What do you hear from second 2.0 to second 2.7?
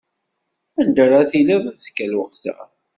lweqt-a?